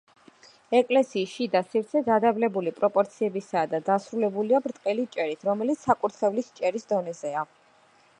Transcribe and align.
ეკლესიის 0.77 1.33
შიდა 1.33 1.59
სივრცე 1.73 2.01
დადაბლებული 2.07 2.73
პროპორციებისაა 2.79 3.69
და 3.75 3.81
დასრულებულია 3.91 4.63
ბრტყელი 4.65 5.05
ჭერით, 5.17 5.45
რომელიც 5.51 5.85
საკურთხევლის 5.91 6.51
ჭერის 6.61 6.89
დონეზეა. 6.95 7.45